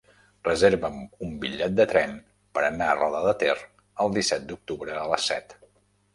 [0.45, 0.95] Reserva'm
[1.27, 2.15] un bitllet de tren
[2.57, 3.53] per anar a Roda de Ter
[4.07, 5.57] el disset d'octubre a les set.